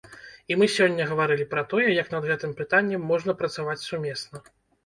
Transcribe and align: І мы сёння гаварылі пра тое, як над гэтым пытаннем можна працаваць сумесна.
І 0.53 0.55
мы 0.59 0.65
сёння 0.75 1.05
гаварылі 1.11 1.45
пра 1.51 1.63
тое, 1.73 1.85
як 2.01 2.07
над 2.15 2.23
гэтым 2.31 2.57
пытаннем 2.63 3.07
можна 3.11 3.37
працаваць 3.43 3.81
сумесна. 3.89 4.37